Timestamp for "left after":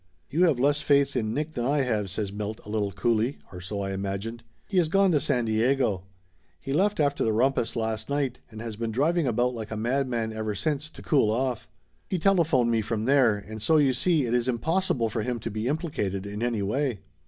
6.73-7.23